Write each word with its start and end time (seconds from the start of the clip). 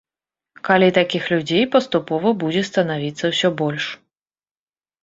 Калі 0.69 0.87
такіх 0.99 1.27
людзей 1.33 1.63
паступова 1.75 2.35
будзе 2.45 2.67
станавіцца 2.71 3.25
ўсё 3.35 3.49
больш. 3.63 3.85